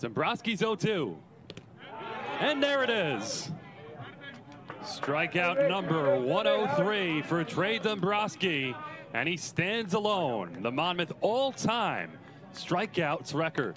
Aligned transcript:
Dombrowski's 0.00 0.60
0-2. 0.60 1.14
And 2.40 2.62
there 2.62 2.82
it 2.82 2.90
is. 2.90 3.50
Strikeout 4.82 5.68
number 5.68 6.20
103 6.20 7.22
for 7.22 7.42
Trey 7.42 7.78
Dombrowski, 7.78 8.74
and 9.14 9.28
he 9.28 9.36
stands 9.36 9.94
alone, 9.94 10.58
the 10.60 10.70
Monmouth 10.70 11.12
all-time 11.20 12.12
strikeouts 12.54 13.34
record. 13.34 13.76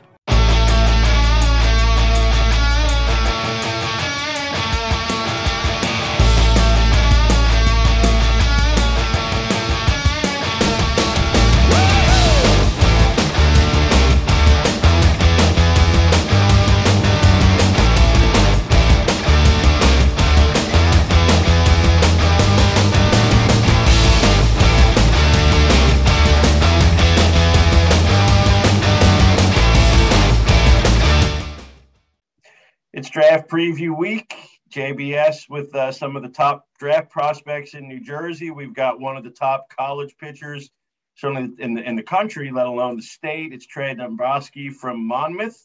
Preview 33.49 33.97
week. 33.97 34.35
JBS 34.69 35.49
with 35.49 35.73
uh, 35.73 35.91
some 35.91 36.15
of 36.15 36.21
the 36.21 36.29
top 36.29 36.67
draft 36.77 37.09
prospects 37.09 37.73
in 37.73 37.87
New 37.87 37.99
Jersey. 37.99 38.51
We've 38.51 38.75
got 38.75 38.99
one 38.99 39.17
of 39.17 39.23
the 39.23 39.31
top 39.31 39.65
college 39.75 40.15
pitchers, 40.19 40.69
certainly 41.15 41.51
in 41.57 41.73
the 41.73 41.81
in 41.81 41.95
the 41.95 42.03
country, 42.03 42.51
let 42.51 42.67
alone 42.67 42.95
the 42.95 43.01
state. 43.01 43.51
It's 43.51 43.65
Trey 43.65 43.95
Dombrowski 43.95 44.69
from 44.69 45.03
Monmouth, 45.07 45.59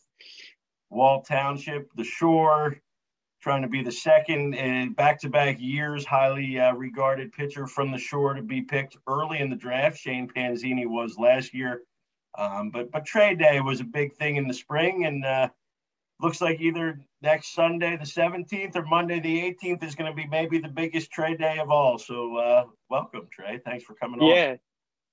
Wall 0.88 1.20
Township, 1.20 1.92
the 1.94 2.04
Shore, 2.04 2.80
trying 3.42 3.60
to 3.60 3.68
be 3.68 3.82
the 3.82 3.92
second 3.92 4.54
in 4.54 4.94
back-to-back 4.94 5.60
years 5.60 6.06
highly 6.06 6.58
uh, 6.58 6.72
regarded 6.72 7.32
pitcher 7.32 7.66
from 7.66 7.92
the 7.92 7.98
Shore 7.98 8.32
to 8.32 8.42
be 8.42 8.62
picked 8.62 8.96
early 9.06 9.40
in 9.40 9.50
the 9.50 9.56
draft. 9.56 9.98
Shane 9.98 10.26
Panzini 10.26 10.86
was 10.86 11.18
last 11.18 11.52
year, 11.52 11.82
um, 12.38 12.70
but 12.70 12.90
but 12.90 13.04
Trey 13.04 13.34
Day 13.34 13.60
was 13.60 13.80
a 13.80 13.84
big 13.84 14.14
thing 14.14 14.36
in 14.36 14.48
the 14.48 14.54
spring 14.54 15.04
and. 15.04 15.26
Uh, 15.26 15.48
looks 16.20 16.40
like 16.40 16.60
either 16.60 17.00
next 17.24 17.54
Sunday, 17.54 17.96
the 17.96 18.04
17th, 18.04 18.76
or 18.76 18.84
Monday, 18.84 19.18
the 19.18 19.40
18th, 19.40 19.82
is 19.82 19.94
going 19.96 20.10
to 20.10 20.14
be 20.14 20.28
maybe 20.28 20.58
the 20.58 20.68
biggest 20.68 21.10
Trey 21.10 21.34
Day 21.34 21.58
of 21.58 21.70
all. 21.70 21.98
So, 21.98 22.36
uh, 22.36 22.64
welcome, 22.88 23.26
Trey. 23.32 23.58
Thanks 23.64 23.82
for 23.82 23.94
coming 23.94 24.20
on. 24.20 24.28
Yeah, 24.28 24.56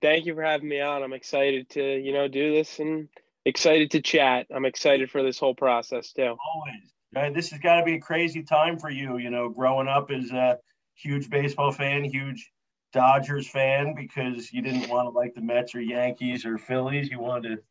thank 0.02 0.26
you 0.26 0.36
for 0.36 0.44
having 0.44 0.70
me 0.70 0.82
on. 0.82 1.02
I'm 1.02 1.14
excited 1.14 1.70
to 1.72 1.82
you 1.82 2.14
know 2.14 2.28
do 2.28 2.54
this 2.54 2.80
and 2.80 3.08
excited 3.46 3.92
to 3.92 4.02
chat. 4.02 4.48
I'm 4.54 4.66
excited 4.66 5.10
for 5.10 5.24
this 5.24 5.40
whole 5.40 5.56
process 5.56 6.12
too. 6.12 6.36
Always. 6.54 6.94
Right? 7.14 7.34
This 7.34 7.50
has 7.50 7.60
got 7.60 7.80
to 7.80 7.86
be 7.86 7.96
a 7.96 8.00
crazy 8.00 8.44
time 8.44 8.78
for 8.78 8.90
you. 8.90 9.18
You 9.18 9.32
know, 9.32 9.50
growing 9.50 9.88
up 9.88 10.12
as 10.12 10.32
a 10.32 10.60
huge 10.96 11.30
baseball 11.30 11.72
fan, 11.72 12.04
huge 12.04 12.52
Dodgers 12.94 13.48
fan, 13.48 13.96
because 13.96 14.52
you 14.52 14.62
didn't 14.62 14.90
want 14.90 15.08
to 15.08 15.18
like 15.18 15.34
the 15.34 15.42
Mets 15.42 15.74
or 15.74 15.82
Yankees 15.82 16.46
or 16.46 16.58
Phillies. 16.58 17.10
You 17.10 17.20
wanted 17.20 17.50
to, 17.50 17.64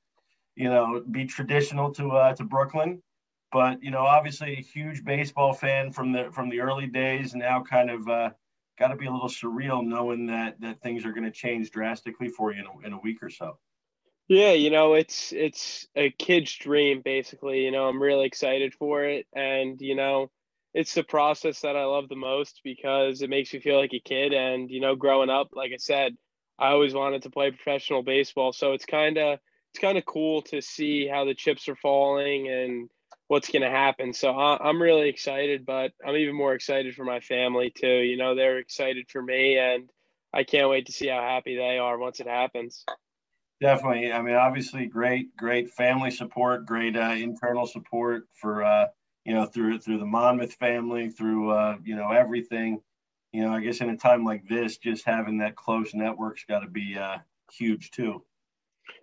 you 0.57 0.71
know, 0.71 1.05
be 1.11 1.27
traditional 1.27 1.93
to 1.93 2.11
uh, 2.13 2.35
to 2.35 2.45
Brooklyn 2.45 3.03
but 3.53 3.83
you 3.83 3.91
know, 3.91 4.01
obviously 4.01 4.53
a 4.53 4.63
huge 4.63 5.05
baseball 5.05 5.53
fan 5.53 5.93
from 5.93 6.13
the 6.13 6.31
from 6.33 6.49
the 6.49 6.61
early 6.61 6.87
days, 6.87 7.35
now 7.35 7.63
kind 7.63 7.91
of 7.91 8.09
uh, 8.09 8.31
got 8.79 8.89
to 8.89 8.97
be 8.97 9.07
a 9.07 9.13
little 9.13 9.29
surreal 9.29 9.85
knowing 9.85 10.27
that 10.27 10.61
that 10.61 10.81
things 10.83 11.05
are 11.05 11.13
going 11.13 11.25
to 11.25 11.31
change 11.31 11.71
drastically 11.71 12.29
for 12.29 12.53
you 12.53 12.61
in 12.61 12.67
a, 12.67 12.87
in 12.87 12.93
a 12.93 13.01
week 13.01 13.23
or 13.23 13.31
so. 13.31 13.59
Yeah, 14.29 14.53
you 14.53 14.71
know, 14.71 14.95
it's 14.95 15.33
it's 15.33 15.89
a 15.97 16.11
kid's 16.11 16.55
dream 16.55 17.03
basically. 17.05 17.65
You 17.65 17.73
know, 17.73 17.89
I'm 17.89 18.01
really 18.01 18.27
excited 18.27 18.75
for 18.75 19.05
it, 19.05 19.27
and 19.35 19.81
you 19.81 19.97
know, 19.97 20.31
it's 20.73 20.95
the 20.95 21.03
process 21.03 21.61
that 21.63 21.77
I 21.77 21.85
love 21.85 22.09
the 22.09 22.17
most 22.17 22.61
because 22.63 23.23
it 23.23 23.31
makes 23.31 23.53
me 23.53 23.59
feel 23.61 23.79
like 23.79 23.93
a 23.93 24.01
kid. 24.01 24.33
And 24.33 24.71
you 24.71 24.81
know, 24.81 24.95
growing 24.95 25.31
up, 25.31 25.49
like 25.53 25.73
I 25.75 25.79
said, 25.79 26.15
I 26.59 26.69
always 26.69 26.95
wanted 26.95 27.23
to 27.23 27.31
play 27.31 27.51
professional 27.51 28.05
baseball, 28.05 28.53
so 28.53 28.73
it's 28.73 28.87
kind 28.87 29.19
of 29.19 29.41
it's 29.73 29.81
kind 29.81 29.99
of 29.99 30.07
cool 30.07 30.43
to 30.43 30.63
see 30.63 31.09
how 31.09 31.25
the 31.25 31.35
chips 31.35 31.69
are 31.69 31.77
falling 31.77 32.49
and 32.49 32.89
what's 33.31 33.49
going 33.49 33.63
to 33.63 33.71
happen. 33.71 34.13
So 34.13 34.37
I'm 34.37 34.83
really 34.83 35.09
excited, 35.09 35.65
but 35.65 35.93
I'm 36.05 36.17
even 36.17 36.35
more 36.35 36.53
excited 36.53 36.97
for 36.97 37.05
my 37.05 37.21
family 37.21 37.71
too. 37.71 37.87
You 37.87 38.17
know, 38.17 38.35
they're 38.35 38.59
excited 38.59 39.09
for 39.09 39.23
me, 39.23 39.57
and 39.57 39.89
I 40.35 40.43
can't 40.43 40.69
wait 40.69 40.87
to 40.87 40.93
see 40.93 41.07
how 41.07 41.21
happy 41.21 41.55
they 41.55 41.79
are 41.79 41.97
once 41.97 42.19
it 42.19 42.27
happens. 42.27 42.85
Definitely. 43.61 44.13
I 44.13 44.21
mean, 44.21 44.35
obviously, 44.35 44.87
great, 44.87 45.37
great 45.37 45.71
family 45.71 46.11
support, 46.11 46.67
great 46.67 46.97
uh, 46.97 47.13
internal 47.13 47.69
support 47.69 48.25
for 48.35 48.65
uh, 48.65 48.87
you 49.25 49.33
know 49.33 49.47
through 49.47 49.79
through 49.79 49.99
the 49.99 50.07
Monmouth 50.07 50.55
family, 50.55 51.09
through 51.09 51.53
uh, 51.53 51.77
you 51.85 51.95
know 51.95 52.11
everything. 52.11 52.81
You 53.33 53.45
know, 53.45 53.53
I 53.53 53.61
guess 53.61 53.81
in 53.81 53.91
a 53.91 53.97
time 53.97 54.25
like 54.25 54.49
this, 54.49 54.79
just 54.79 55.05
having 55.05 55.39
that 55.39 55.55
close 55.55 55.95
network's 55.95 56.45
got 56.49 56.61
to 56.61 56.69
be 56.69 56.99
uh, 56.99 57.19
huge 57.57 57.93
too. 57.93 58.25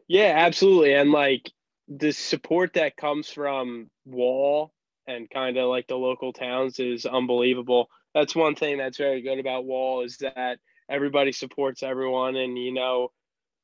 Yeah, 0.09 0.33
absolutely. 0.35 0.95
And 0.95 1.13
like 1.13 1.49
the 1.87 2.11
support 2.11 2.73
that 2.73 2.97
comes 2.97 3.29
from 3.29 3.89
Wall 4.05 4.73
and 5.07 5.29
kind 5.29 5.57
of 5.57 5.69
like 5.69 5.87
the 5.87 5.95
local 5.95 6.33
towns 6.33 6.79
is 6.79 7.05
unbelievable. 7.05 7.89
That's 8.13 8.35
one 8.35 8.55
thing 8.55 8.77
that's 8.77 8.97
very 8.97 9.21
good 9.21 9.39
about 9.39 9.65
Wall 9.65 10.03
is 10.03 10.17
that 10.17 10.59
everybody 10.89 11.31
supports 11.31 11.83
everyone. 11.83 12.35
And, 12.35 12.57
you 12.57 12.73
know, 12.73 13.11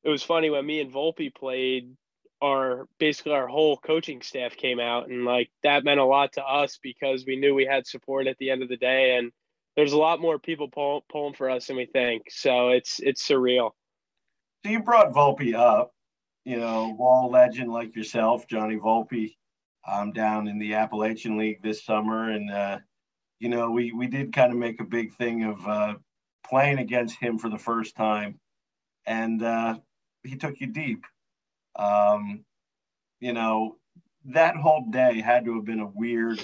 it 0.02 0.08
was 0.08 0.22
funny 0.22 0.50
when 0.50 0.64
me 0.64 0.80
and 0.80 0.92
Volpe 0.92 1.34
played, 1.34 1.94
our 2.42 2.86
basically 2.98 3.32
our 3.32 3.46
whole 3.46 3.76
coaching 3.76 4.20
staff 4.20 4.54
came 4.56 4.78
out 4.78 5.08
and 5.08 5.24
like 5.24 5.50
that 5.62 5.84
meant 5.84 6.00
a 6.00 6.04
lot 6.04 6.32
to 6.34 6.44
us 6.44 6.78
because 6.82 7.24
we 7.26 7.36
knew 7.36 7.54
we 7.54 7.64
had 7.64 7.86
support 7.86 8.26
at 8.26 8.36
the 8.38 8.50
end 8.50 8.62
of 8.62 8.68
the 8.68 8.76
day. 8.76 9.16
And 9.16 9.32
there's 9.76 9.92
a 9.92 9.98
lot 9.98 10.20
more 10.20 10.38
people 10.38 10.68
pull, 10.68 11.04
pulling 11.10 11.34
for 11.34 11.48
us 11.48 11.66
than 11.66 11.76
we 11.76 11.86
think. 11.86 12.24
So 12.30 12.70
it's, 12.70 13.00
it's 13.00 13.26
surreal. 13.26 13.70
So 14.64 14.70
you 14.70 14.82
brought 14.82 15.12
Volpe 15.12 15.54
up 15.54 15.93
you 16.44 16.58
know, 16.58 16.94
wall 16.98 17.30
legend 17.30 17.72
like 17.72 17.96
yourself, 17.96 18.46
Johnny 18.46 18.76
Volpe, 18.76 19.34
um, 19.90 20.12
down 20.12 20.48
in 20.48 20.58
the 20.58 20.74
Appalachian 20.74 21.36
League 21.38 21.62
this 21.62 21.84
summer, 21.84 22.30
and 22.30 22.50
uh, 22.50 22.78
you 23.40 23.48
know, 23.48 23.70
we 23.70 23.92
we 23.92 24.06
did 24.06 24.32
kind 24.32 24.52
of 24.52 24.58
make 24.58 24.80
a 24.80 24.84
big 24.84 25.14
thing 25.14 25.44
of 25.44 25.66
uh, 25.66 25.94
playing 26.48 26.78
against 26.78 27.18
him 27.18 27.38
for 27.38 27.48
the 27.48 27.58
first 27.58 27.96
time, 27.96 28.38
and 29.06 29.42
uh, 29.42 29.76
he 30.22 30.36
took 30.36 30.60
you 30.60 30.66
deep. 30.66 31.04
Um, 31.76 32.44
you 33.20 33.32
know, 33.32 33.76
that 34.26 34.56
whole 34.56 34.86
day 34.90 35.20
had 35.20 35.44
to 35.46 35.56
have 35.56 35.64
been 35.64 35.80
a 35.80 35.86
weird. 35.86 36.40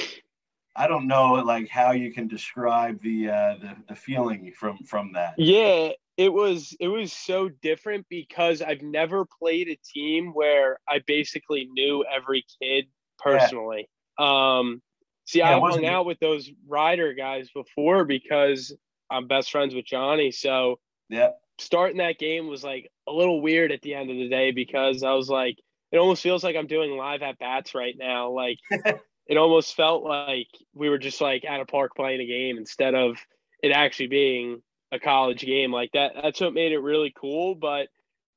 I 0.76 0.86
don't 0.86 1.08
know, 1.08 1.34
like 1.34 1.68
how 1.68 1.92
you 1.92 2.12
can 2.12 2.28
describe 2.28 3.02
the 3.02 3.28
uh, 3.28 3.54
the, 3.60 3.76
the 3.88 3.94
feeling 3.94 4.52
from 4.56 4.78
from 4.78 5.12
that. 5.12 5.34
Yeah, 5.36 5.90
it 6.20 6.31
was 6.31 6.76
it 6.78 6.88
was 6.88 7.14
so 7.14 7.48
different 7.48 8.04
because 8.10 8.60
I've 8.60 8.82
never 8.82 9.25
played 9.25 9.69
a 9.70 9.78
team 9.94 10.32
where 10.34 10.78
I 10.86 11.00
basically 11.06 11.66
knew 11.72 12.04
every 12.04 12.44
kid 12.60 12.88
personally. 13.19 13.88
Yeah. 14.19 14.59
Um, 14.59 14.82
see, 15.25 15.38
yeah, 15.38 15.56
I 15.56 15.59
hung 15.59 15.86
out 15.86 16.04
with 16.04 16.20
those 16.20 16.50
rider 16.69 17.14
guys 17.14 17.48
before 17.54 18.04
because 18.04 18.76
I'm 19.10 19.28
best 19.28 19.50
friends 19.50 19.75
with 19.75 19.86
Johnny. 19.86 20.30
So 20.30 20.78
yeah, 21.09 21.30
starting 21.59 21.97
that 21.97 22.19
game 22.19 22.48
was 22.48 22.62
like 22.62 22.91
a 23.09 23.12
little 23.12 23.41
weird 23.41 23.72
at 23.72 23.80
the 23.80 23.94
end 23.94 24.10
of 24.10 24.19
the 24.19 24.28
day 24.28 24.50
because 24.50 25.03
I 25.03 25.14
was 25.14 25.30
like, 25.30 25.56
it 25.91 25.97
almost 25.97 26.22
feels 26.22 26.44
like 26.44 26.54
I'm 26.54 26.66
doing 26.66 26.98
live 26.98 27.22
at 27.22 27.38
bats 27.38 27.75
right 27.75 27.94
now. 27.98 28.28
Like 28.28 28.59
it 28.70 29.38
almost 29.38 29.75
felt 29.75 30.04
like 30.04 30.48
we 30.75 30.91
were 30.91 30.98
just 30.98 31.22
like 31.22 31.47
at 31.47 31.60
a 31.60 31.64
park 31.64 31.92
playing 31.97 32.20
a 32.20 32.26
game 32.26 32.59
instead 32.59 32.94
of 32.94 33.16
it 33.62 33.72
actually 33.72 34.09
being 34.09 34.60
a 34.92 34.98
college 34.98 35.40
game 35.40 35.72
like 35.72 35.92
that. 35.92 36.12
That's 36.20 36.40
what 36.40 36.54
made 36.54 36.72
it 36.72 36.78
really 36.78 37.12
cool, 37.16 37.54
but 37.54 37.88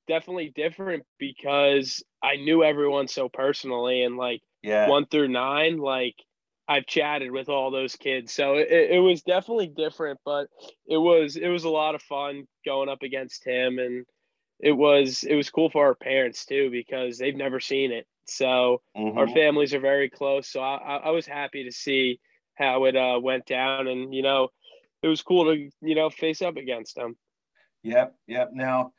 definitely 0.08 0.52
different 0.56 1.03
because 1.18 2.03
I 2.22 2.36
knew 2.36 2.64
everyone 2.64 3.08
so 3.08 3.30
personally 3.30 4.04
and 4.04 4.18
like 4.18 4.42
yeah. 4.62 4.88
one 4.88 5.06
through 5.06 5.30
nine, 5.30 5.78
like 5.78 6.16
I've 6.68 6.86
chatted 6.86 7.31
with 7.31 7.50
all 7.50 7.72
those 7.72 7.95
kids. 7.95 8.33
So 8.33 8.56
it, 8.56 8.68
it 8.69 9.00
was 9.00 9.22
definitely 9.22 9.68
different, 9.68 10.19
but 10.25 10.48
it 10.88 10.98
was 10.98 11.36
it 11.36 11.48
was 11.48 11.63
a 11.63 11.69
lot 11.69 11.95
of 11.95 12.01
fun 12.01 12.48
going 12.66 12.89
up 12.89 13.01
against 13.04 13.45
him 13.45 13.80
and 13.80 14.06
it 14.60 14.72
was 14.72 15.24
it 15.24 15.36
was 15.36 15.50
cool 15.50 15.69
for 15.69 15.86
our 15.86 15.95
parents 15.95 16.45
too 16.45 16.69
because 16.72 17.18
they've 17.18 17.36
never 17.36 17.60
seen 17.60 17.92
it. 17.92 18.07
So 18.25 18.81
mm-hmm. 18.95 19.18
our 19.18 19.28
families 19.28 19.74
are 19.74 19.80
very 19.80 20.10
close. 20.10 20.48
So 20.48 20.62
I, 20.62 20.98
I 20.98 21.10
was 21.10 21.25
happy 21.25 21.66
to 21.66 21.72
see 21.72 22.19
how 22.56 22.86
it 22.86 22.95
uh, 22.95 23.19
went 23.22 23.45
down 23.45 23.88
and 23.88 24.13
you 24.13 24.22
know 24.22 24.50
it 25.04 25.08
was 25.08 25.22
cool 25.22 25.46
to 25.46 25.70
you 25.82 25.96
know 25.96 26.10
face 26.10 26.42
up 26.42 26.58
against 26.58 26.96
them. 26.96 27.16
Yep, 27.84 28.16
yep. 28.28 28.52
Now, 28.54 28.94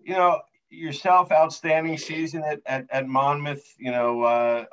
you 0.00 0.14
know 0.14 0.40
yourself, 0.70 1.30
outstanding 1.30 1.98
season 1.98 2.42
at 2.42 2.60
at, 2.66 2.86
at 2.90 3.06
Monmouth. 3.06 3.64
You 3.78 3.92
know, 3.92 4.22
uh, 4.22 4.64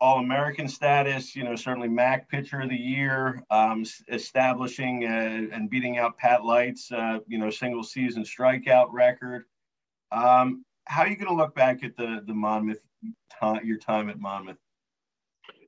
all 0.00 0.18
American 0.18 0.68
status. 0.68 1.34
You 1.34 1.44
know, 1.44 1.56
certainly 1.56 1.88
MAAC 1.88 2.28
Pitcher 2.28 2.60
of 2.60 2.68
the 2.68 2.76
Year, 2.76 3.42
um, 3.50 3.84
establishing 4.08 5.04
uh, 5.04 5.54
and 5.54 5.70
beating 5.70 5.98
out 5.98 6.18
Pat 6.18 6.44
Light's 6.44 6.92
uh, 6.92 7.18
you 7.26 7.38
know 7.38 7.50
single 7.50 7.82
season 7.82 8.22
strikeout 8.22 8.88
record. 8.92 9.44
Um, 10.12 10.64
how 10.84 11.02
are 11.02 11.08
you 11.08 11.16
going 11.16 11.30
to 11.30 11.34
look 11.34 11.54
back 11.54 11.82
at 11.82 11.96
the 11.96 12.22
the 12.26 12.34
Monmouth 12.34 12.80
your 13.64 13.78
time 13.78 14.10
at 14.10 14.20
Monmouth? 14.20 14.58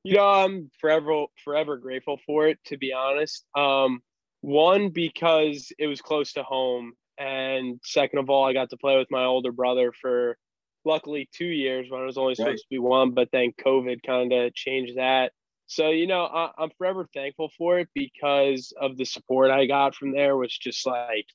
You 0.03 0.15
know, 0.15 0.27
I'm 0.27 0.71
forever 0.79 1.25
forever 1.43 1.77
grateful 1.77 2.19
for 2.25 2.47
it. 2.47 2.59
To 2.65 2.77
be 2.77 2.93
honest, 2.93 3.45
um, 3.55 4.01
one 4.41 4.89
because 4.89 5.71
it 5.77 5.87
was 5.87 6.01
close 6.01 6.33
to 6.33 6.43
home, 6.43 6.93
and 7.17 7.79
second 7.83 8.19
of 8.19 8.29
all, 8.29 8.45
I 8.45 8.53
got 8.53 8.69
to 8.69 8.77
play 8.77 8.97
with 8.97 9.07
my 9.11 9.25
older 9.25 9.51
brother 9.51 9.91
for 9.91 10.37
luckily 10.85 11.29
two 11.33 11.45
years 11.45 11.87
when 11.89 12.01
I 12.01 12.05
was 12.05 12.17
only 12.17 12.35
supposed 12.35 12.51
right. 12.51 12.57
to 12.57 12.69
be 12.69 12.79
one, 12.79 13.11
but 13.11 13.29
then 13.31 13.51
COVID 13.59 14.01
kind 14.05 14.31
of 14.31 14.53
changed 14.55 14.97
that. 14.97 15.31
So, 15.67 15.89
you 15.89 16.07
know, 16.07 16.23
I, 16.23 16.49
I'm 16.57 16.71
forever 16.77 17.07
thankful 17.13 17.51
for 17.57 17.79
it 17.79 17.89
because 17.93 18.73
of 18.79 18.97
the 18.97 19.05
support 19.05 19.51
I 19.51 19.65
got 19.65 19.93
from 19.93 20.13
there 20.13 20.35
was 20.35 20.57
just 20.57 20.85
like, 20.87 21.25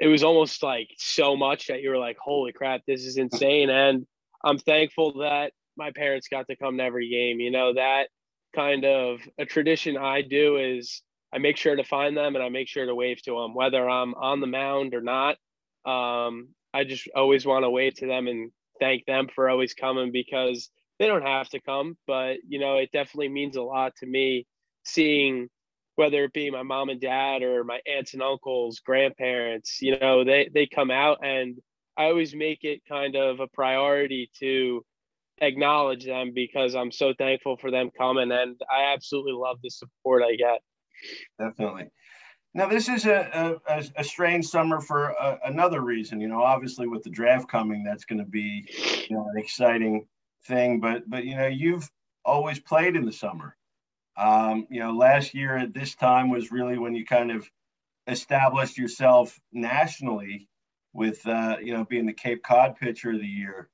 it 0.00 0.08
was 0.08 0.24
almost 0.24 0.62
like 0.62 0.88
so 0.96 1.36
much 1.36 1.66
that 1.68 1.82
you 1.82 1.90
were 1.90 1.98
like, 1.98 2.16
holy 2.18 2.52
crap, 2.52 2.80
this 2.86 3.04
is 3.04 3.16
insane. 3.16 3.70
And 3.70 4.06
I'm 4.42 4.58
thankful 4.58 5.20
that 5.20 5.52
my 5.76 5.92
parents 5.94 6.28
got 6.28 6.48
to 6.48 6.56
come 6.56 6.78
to 6.78 6.82
every 6.82 7.10
game. 7.10 7.38
You 7.38 7.50
know, 7.50 7.74
that 7.74 8.08
kind 8.56 8.84
of 8.84 9.20
a 9.38 9.44
tradition 9.44 9.96
I 9.96 10.22
do 10.22 10.56
is 10.56 11.02
I 11.32 11.38
make 11.38 11.56
sure 11.56 11.76
to 11.76 11.84
find 11.84 12.16
them 12.16 12.34
and 12.34 12.44
I 12.44 12.48
make 12.48 12.68
sure 12.68 12.86
to 12.86 12.94
wave 12.94 13.22
to 13.22 13.32
them, 13.40 13.54
whether 13.54 13.88
I'm 13.88 14.14
on 14.14 14.40
the 14.40 14.46
mound 14.46 14.94
or 14.94 15.00
not. 15.00 15.36
Um, 15.84 16.48
I 16.74 16.84
just 16.84 17.08
always 17.14 17.46
want 17.46 17.64
to 17.64 17.70
wave 17.70 17.94
to 17.96 18.06
them 18.06 18.26
and 18.26 18.50
thank 18.80 19.06
them 19.06 19.28
for 19.34 19.48
always 19.48 19.74
coming 19.74 20.12
because 20.12 20.70
they 20.98 21.06
don't 21.06 21.26
have 21.26 21.48
to 21.50 21.60
come, 21.60 21.96
but 22.06 22.38
you 22.46 22.58
know, 22.58 22.76
it 22.76 22.90
definitely 22.92 23.28
means 23.28 23.56
a 23.56 23.62
lot 23.62 23.94
to 23.96 24.06
me 24.06 24.46
seeing 24.84 25.48
whether 25.96 26.24
it 26.24 26.32
be 26.32 26.50
my 26.50 26.62
mom 26.62 26.88
and 26.88 27.00
dad 27.00 27.42
or 27.42 27.64
my 27.64 27.80
aunts 27.86 28.14
and 28.14 28.22
uncles, 28.22 28.80
grandparents, 28.80 29.78
you 29.80 29.98
know, 29.98 30.24
they 30.24 30.48
they 30.52 30.66
come 30.66 30.90
out 30.90 31.18
and 31.22 31.58
I 31.96 32.04
always 32.04 32.34
make 32.34 32.64
it 32.64 32.80
kind 32.88 33.16
of 33.16 33.40
a 33.40 33.48
priority 33.48 34.30
to 34.40 34.84
acknowledge 35.40 36.04
them 36.04 36.32
because 36.34 36.74
I'm 36.74 36.92
so 36.92 37.12
thankful 37.16 37.56
for 37.56 37.70
them 37.70 37.90
coming 37.96 38.30
and 38.32 38.60
I 38.70 38.92
absolutely 38.92 39.32
love 39.32 39.58
the 39.62 39.70
support 39.70 40.22
I 40.22 40.36
get. 40.36 40.60
Definitely. 41.38 41.90
Now, 42.52 42.66
this 42.66 42.88
is 42.88 43.06
a, 43.06 43.60
a, 43.68 43.84
a 43.96 44.04
strange 44.04 44.46
summer 44.46 44.80
for 44.80 45.10
a, 45.10 45.38
another 45.44 45.80
reason. 45.80 46.20
You 46.20 46.28
know, 46.28 46.42
obviously 46.42 46.88
with 46.88 47.04
the 47.04 47.10
draft 47.10 47.48
coming, 47.48 47.84
that's 47.84 48.04
going 48.04 48.18
to 48.18 48.24
be 48.24 48.66
you 49.08 49.16
know, 49.16 49.28
an 49.32 49.38
exciting 49.38 50.06
thing. 50.46 50.80
But 50.80 51.08
but 51.08 51.24
you 51.24 51.36
know, 51.36 51.46
you've 51.46 51.88
always 52.24 52.58
played 52.58 52.96
in 52.96 53.04
the 53.04 53.12
summer. 53.12 53.56
Um, 54.16 54.66
you 54.70 54.80
know, 54.80 54.92
last 54.92 55.32
year 55.34 55.56
at 55.56 55.72
this 55.72 55.94
time 55.94 56.28
was 56.28 56.50
really 56.50 56.76
when 56.76 56.94
you 56.94 57.04
kind 57.06 57.30
of 57.30 57.48
established 58.06 58.76
yourself 58.76 59.38
nationally 59.52 60.48
with 60.92 61.24
uh, 61.26 61.56
you 61.62 61.72
know 61.72 61.84
being 61.84 62.06
the 62.06 62.12
Cape 62.12 62.42
Cod 62.42 62.76
pitcher 62.76 63.12
of 63.12 63.20
the 63.20 63.26
year. 63.26 63.68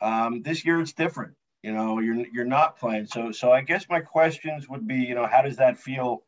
Um, 0.00 0.42
this 0.42 0.64
year 0.64 0.80
it's 0.80 0.92
different. 0.92 1.34
You 1.62 1.72
know, 1.72 1.98
you're 1.98 2.26
you're 2.32 2.44
not 2.44 2.78
playing. 2.78 3.06
So 3.06 3.32
so 3.32 3.50
I 3.50 3.62
guess 3.62 3.86
my 3.88 4.00
questions 4.00 4.68
would 4.68 4.86
be, 4.86 4.96
you 4.96 5.14
know, 5.14 5.26
how 5.26 5.42
does 5.42 5.56
that 5.56 5.78
feel? 5.78 6.22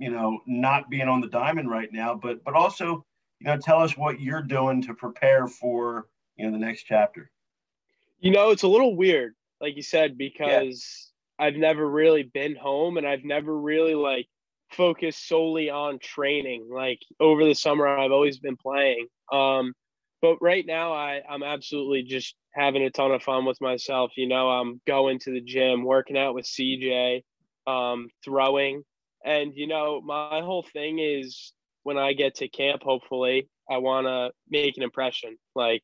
You 0.00 0.10
know, 0.10 0.40
not 0.46 0.88
being 0.88 1.08
on 1.08 1.20
the 1.20 1.28
diamond 1.28 1.70
right 1.70 1.92
now, 1.92 2.14
but 2.14 2.42
but 2.42 2.54
also, 2.54 3.04
you 3.38 3.46
know, 3.46 3.58
tell 3.58 3.82
us 3.82 3.96
what 3.98 4.18
you're 4.18 4.42
doing 4.42 4.80
to 4.82 4.94
prepare 4.94 5.46
for, 5.46 6.08
you 6.36 6.46
know, 6.46 6.52
the 6.52 6.58
next 6.58 6.84
chapter. 6.84 7.30
You 8.18 8.30
know, 8.30 8.50
it's 8.50 8.62
a 8.62 8.68
little 8.68 8.96
weird, 8.96 9.34
like 9.60 9.76
you 9.76 9.82
said, 9.82 10.16
because 10.16 11.12
yeah. 11.38 11.46
I've 11.46 11.56
never 11.56 11.88
really 11.88 12.22
been 12.22 12.56
home 12.56 12.96
and 12.96 13.06
I've 13.06 13.24
never 13.24 13.56
really 13.56 13.94
like 13.94 14.26
focused 14.70 15.28
solely 15.28 15.68
on 15.68 15.98
training. 15.98 16.70
Like 16.72 17.00
over 17.20 17.44
the 17.44 17.54
summer 17.54 17.86
I've 17.86 18.10
always 18.10 18.38
been 18.38 18.56
playing. 18.56 19.06
Um 19.30 19.74
but 20.22 20.38
right 20.40 20.64
now 20.66 20.94
I 20.94 21.20
I'm 21.28 21.42
absolutely 21.42 22.04
just 22.04 22.34
having 22.52 22.82
a 22.82 22.90
ton 22.90 23.12
of 23.12 23.22
fun 23.22 23.44
with 23.44 23.60
myself. 23.60 24.12
You 24.16 24.28
know, 24.28 24.48
I'm 24.48 24.80
going 24.86 25.18
to 25.20 25.30
the 25.30 25.40
gym, 25.42 25.84
working 25.84 26.16
out 26.16 26.34
with 26.34 26.46
CJ, 26.46 27.22
um, 27.66 28.08
throwing, 28.24 28.82
and, 29.24 29.52
you 29.54 29.66
know, 29.66 30.00
my 30.00 30.40
whole 30.40 30.64
thing 30.72 30.98
is 30.98 31.52
when 31.82 31.98
I 31.98 32.12
get 32.12 32.36
to 32.36 32.48
camp, 32.48 32.82
hopefully, 32.82 33.48
I 33.70 33.78
want 33.78 34.06
to 34.06 34.30
make 34.48 34.76
an 34.76 34.82
impression. 34.82 35.36
Like, 35.54 35.82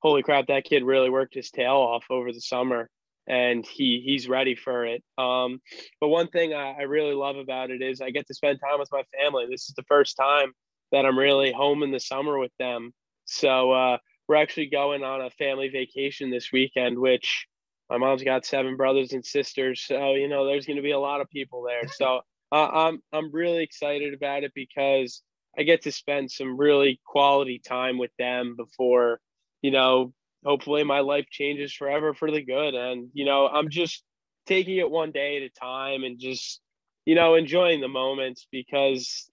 holy 0.00 0.22
crap, 0.22 0.46
that 0.48 0.64
kid 0.64 0.84
really 0.84 1.10
worked 1.10 1.34
his 1.34 1.50
tail 1.50 1.76
off 1.76 2.04
over 2.10 2.32
the 2.32 2.40
summer 2.40 2.88
and 3.28 3.66
he 3.66 4.02
he's 4.04 4.28
ready 4.28 4.54
for 4.54 4.86
it. 4.86 5.02
Um, 5.18 5.60
but 6.00 6.08
one 6.08 6.28
thing 6.28 6.54
I, 6.54 6.76
I 6.78 6.82
really 6.82 7.14
love 7.14 7.36
about 7.36 7.70
it 7.70 7.82
is 7.82 8.00
I 8.00 8.10
get 8.10 8.26
to 8.28 8.34
spend 8.34 8.58
time 8.60 8.78
with 8.78 8.88
my 8.90 9.02
family. 9.20 9.46
This 9.48 9.68
is 9.68 9.74
the 9.76 9.84
first 9.84 10.16
time 10.16 10.52
that 10.92 11.04
I'm 11.04 11.18
really 11.18 11.52
home 11.52 11.82
in 11.82 11.92
the 11.92 12.00
summer 12.00 12.38
with 12.38 12.52
them. 12.58 12.92
So 13.26 13.72
uh, 13.72 13.98
we're 14.26 14.36
actually 14.36 14.70
going 14.70 15.04
on 15.04 15.20
a 15.20 15.30
family 15.30 15.68
vacation 15.68 16.30
this 16.30 16.50
weekend, 16.52 16.98
which 16.98 17.46
my 17.90 17.98
mom's 17.98 18.24
got 18.24 18.46
seven 18.46 18.76
brothers 18.76 19.12
and 19.12 19.24
sisters. 19.24 19.84
So, 19.86 20.14
you 20.14 20.28
know, 20.28 20.46
there's 20.46 20.66
going 20.66 20.76
to 20.76 20.82
be 20.82 20.92
a 20.92 20.98
lot 20.98 21.20
of 21.20 21.28
people 21.30 21.62
there. 21.62 21.86
So 21.88 22.20
uh, 22.52 22.68
I'm 22.72 23.02
I'm 23.12 23.32
really 23.32 23.62
excited 23.62 24.14
about 24.14 24.44
it 24.44 24.52
because 24.54 25.22
I 25.58 25.62
get 25.62 25.82
to 25.82 25.92
spend 25.92 26.30
some 26.30 26.56
really 26.56 27.00
quality 27.04 27.60
time 27.64 27.98
with 27.98 28.12
them 28.18 28.54
before, 28.56 29.20
you 29.62 29.70
know, 29.70 30.12
hopefully 30.44 30.84
my 30.84 31.00
life 31.00 31.26
changes 31.30 31.72
forever 31.74 32.14
for 32.14 32.30
the 32.30 32.42
good. 32.42 32.74
And 32.74 33.10
you 33.12 33.24
know, 33.24 33.46
I'm 33.48 33.68
just 33.70 34.02
taking 34.46 34.78
it 34.78 34.90
one 34.90 35.10
day 35.10 35.36
at 35.36 35.42
a 35.42 35.50
time 35.60 36.04
and 36.04 36.18
just 36.18 36.60
you 37.04 37.14
know 37.14 37.34
enjoying 37.34 37.80
the 37.80 37.88
moments 37.88 38.46
because 38.50 39.30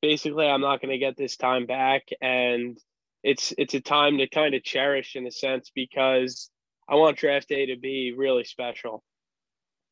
basically 0.00 0.46
I'm 0.46 0.60
not 0.60 0.80
going 0.80 0.92
to 0.92 0.98
get 0.98 1.16
this 1.16 1.36
time 1.36 1.66
back 1.66 2.02
and 2.20 2.78
it's 3.22 3.54
it's 3.56 3.74
a 3.74 3.80
time 3.80 4.18
to 4.18 4.28
kind 4.28 4.54
of 4.54 4.62
cherish 4.62 5.16
in 5.16 5.26
a 5.26 5.30
sense 5.30 5.70
because 5.74 6.50
I 6.88 6.96
want 6.96 7.16
draft 7.16 7.48
day 7.48 7.66
to 7.66 7.76
be 7.76 8.14
really 8.16 8.44
special. 8.44 9.02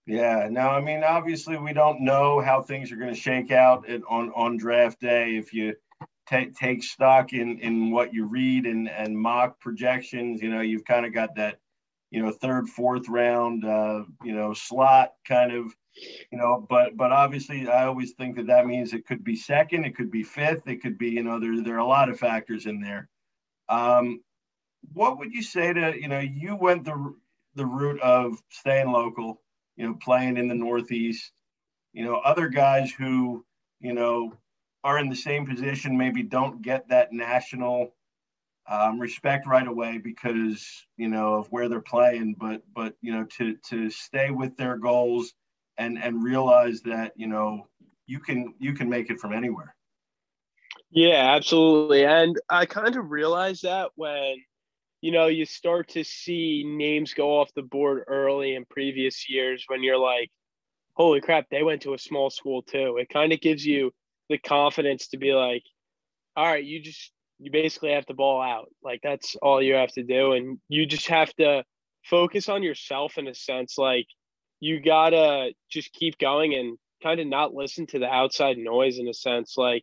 Yeah. 0.07 0.49
Now, 0.51 0.71
I 0.71 0.81
mean, 0.81 1.05
obviously, 1.05 1.57
we 1.59 1.73
don't 1.73 2.01
know 2.01 2.41
how 2.41 2.61
things 2.63 2.91
are 2.91 2.97
going 2.97 3.15
to 3.15 3.21
shake 3.21 3.51
out 3.53 3.89
at, 3.89 4.03
on 4.09 4.33
on 4.35 4.57
draft 4.57 5.01
day. 5.01 5.37
If 5.37 5.53
you 5.53 5.75
take 6.29 6.55
take 6.57 6.83
stock 6.83 7.33
in 7.33 7.59
in 7.61 7.91
what 7.91 8.13
you 8.13 8.27
read 8.27 8.67
and 8.67 8.89
and 8.89 9.17
mock 9.17 9.61
projections, 9.61 10.43
you 10.43 10.51
know, 10.51 10.61
you've 10.61 10.85
kind 10.85 11.07
of 11.07 11.15
got 11.15 11.37
that, 11.37 11.61
you 12.11 12.23
know, 12.23 12.33
third, 12.33 12.69
fourth 12.69 13.09
round, 13.09 13.65
uh, 13.65 14.03
you 14.25 14.35
know, 14.35 14.53
slot 14.55 15.13
kind 15.27 15.53
of, 15.53 15.73
you 16.33 16.39
know. 16.39 16.67
But 16.69 16.97
but 16.97 17.13
obviously, 17.13 17.69
I 17.69 17.87
always 17.87 18.13
think 18.13 18.37
that 18.37 18.49
that 18.49 18.67
means 18.67 18.93
it 18.93 19.07
could 19.07 19.23
be 19.23 19.37
second, 19.37 19.85
it 19.85 19.95
could 19.97 20.11
be 20.11 20.25
fifth, 20.25 20.67
it 20.67 20.83
could 20.83 20.99
be, 20.99 21.11
you 21.11 21.23
know, 21.23 21.39
there 21.39 21.63
there 21.63 21.77
are 21.77 21.79
a 21.79 21.87
lot 21.87 22.09
of 22.11 22.19
factors 22.19 22.67
in 22.67 22.81
there. 22.81 23.09
Um, 23.69 24.21
what 24.93 25.19
would 25.19 25.33
you 25.33 25.43
say 25.43 25.73
to 25.73 25.95
you 26.01 26.09
know 26.09 26.19
you 26.19 26.57
went 26.57 26.85
the 26.85 27.15
the 27.55 27.67
route 27.67 28.01
of 28.01 28.43
staying 28.51 28.91
local 28.91 29.41
you 29.77 29.87
know, 29.87 29.95
playing 29.95 30.37
in 30.37 30.49
the 30.49 30.55
Northeast. 30.55 31.33
You 31.93 32.05
know, 32.05 32.17
other 32.17 32.49
guys 32.49 32.91
who, 32.91 33.45
you 33.81 33.93
know, 33.93 34.35
are 34.85 34.99
in 34.99 35.09
the 35.09 35.17
same 35.17 35.47
position 35.47 35.97
maybe 35.97 36.23
don't 36.23 36.63
get 36.63 36.89
that 36.89 37.13
national 37.13 37.95
um, 38.69 38.99
respect 38.99 39.47
right 39.47 39.67
away 39.67 39.99
because 39.99 40.87
you 40.97 41.09
know 41.09 41.35
of 41.35 41.49
where 41.49 41.69
they're 41.69 41.81
playing. 41.81 42.37
But 42.39 42.63
but 42.75 42.95
you 43.01 43.13
know, 43.13 43.25
to 43.39 43.57
to 43.69 43.91
stay 43.91 44.31
with 44.31 44.57
their 44.57 44.77
goals 44.77 45.35
and 45.79 46.03
and 46.03 46.23
realize 46.23 46.83
that 46.83 47.13
you 47.17 47.27
know 47.27 47.69
you 48.07 48.21
can 48.21 48.55
you 48.59 48.73
can 48.75 48.89
make 48.89 49.11
it 49.11 49.21
from 49.21 49.33
anywhere. 49.33 49.75
Yeah, 50.91 51.35
absolutely. 51.35 52.05
And 52.05 52.39
I 52.51 52.67
kind 52.67 52.97
of 52.97 53.11
realized 53.11 53.63
that 53.63 53.91
when 53.95 54.37
you 55.03 55.11
know, 55.11 55.27
you 55.27 55.45
start 55.45 55.89
to 55.89 56.05
see 56.05 56.65
names 56.65 57.13
go 57.13 57.39
off 57.41 57.53
the 57.55 57.63
board 57.63 58.05
early 58.07 58.55
in 58.55 58.65
previous 58.65 59.29
years 59.29 59.65
when 59.67 59.83
you're 59.83 59.99
like, 59.99 60.31
holy 60.95 61.21
crap, 61.21 61.47
they 61.51 61.65
went 61.65 61.83
to 61.83 61.95
a 61.95 61.99
small 61.99 62.31
school 62.31 62.63
too. 62.63 62.97
It 62.99 63.09
kind 63.09 63.33
of 63.33 63.41
gives 63.41 63.67
you 63.67 63.91
the 64.31 64.39
confidence 64.39 65.09
to 65.09 65.19
be 65.19 65.35
like, 65.35 65.65
all 66.37 66.47
right, 66.47 66.65
you 66.65 66.81
just, 66.81 67.11
you 67.41 67.51
basically 67.51 67.91
have 67.91 68.07
to 68.07 68.15
ball 68.15 68.41
out. 68.41 68.71
Like 68.83 69.01
that's 69.03 69.35
all 69.43 69.61
you 69.61 69.75
have 69.75 69.93
to 69.95 70.05
do. 70.05 70.33
And 70.33 70.59
you 70.69 70.87
just 70.87 71.09
have 71.09 71.35
to 71.35 71.65
focus 72.05 72.49
on 72.49 72.63
yourself 72.63 73.19
in 73.19 73.27
a 73.27 73.35
sense. 73.35 73.77
Like 73.77 74.07
you 74.61 74.81
gotta 74.81 75.53
just 75.69 75.93
keep 75.93 76.17
going 76.19 76.55
and 76.55 76.79
kind 77.03 77.19
of 77.19 77.27
not 77.27 77.55
listen 77.55 77.89
to 77.89 77.99
the 77.99 78.09
outside 78.09 78.57
noise 78.57 78.99
in 78.99 79.09
a 79.09 79.15
sense. 79.15 79.59
Like 79.59 79.83